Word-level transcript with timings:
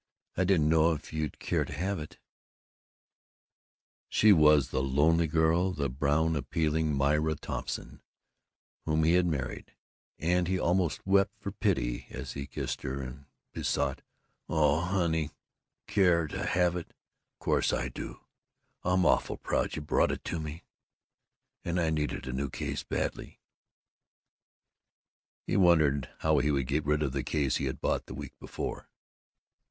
I 0.35 0.45
don't 0.45 0.67
know 0.67 0.93
if 0.93 1.13
you'd 1.13 1.37
care 1.37 1.63
to 1.63 1.73
have 1.73 1.99
it" 1.99 2.17
She 4.09 4.33
was 4.33 4.69
the 4.69 4.81
lonely 4.81 5.27
girl, 5.27 5.73
the 5.73 5.89
brown 5.89 6.35
appealing 6.35 6.95
Myra 6.95 7.35
Thompson, 7.35 8.01
whom 8.85 9.03
he 9.03 9.13
had 9.13 9.27
married, 9.27 9.75
and 10.17 10.47
he 10.47 10.57
almost 10.57 11.05
wept 11.05 11.33
for 11.39 11.51
pity 11.51 12.07
as 12.09 12.33
he 12.33 12.47
kissed 12.47 12.81
her 12.81 12.99
and 12.99 13.27
besought, 13.53 14.01
"Oh, 14.49 14.79
honey, 14.81 14.95
honey, 15.25 15.31
care 15.85 16.27
to 16.29 16.47
have 16.47 16.75
it? 16.75 16.87
Of 17.33 17.39
course 17.39 17.71
I 17.71 17.87
do! 17.89 18.21
I'm 18.83 19.05
awful 19.05 19.37
proud 19.37 19.75
you 19.75 19.83
brought 19.83 20.11
it 20.11 20.23
to 20.23 20.39
me. 20.39 20.63
And 21.63 21.79
I 21.79 21.91
needed 21.91 22.25
a 22.25 22.33
new 22.33 22.49
case 22.49 22.81
badly." 22.81 23.39
He 25.45 25.55
wondered 25.57 26.09
how 26.21 26.39
he 26.39 26.49
would 26.49 26.65
get 26.65 26.87
rid 26.87 27.03
of 27.03 27.11
the 27.11 27.21
case 27.21 27.57
he 27.57 27.65
had 27.65 27.79
bought 27.79 28.07
the 28.07 28.15
week 28.15 28.33
before. 28.39 28.89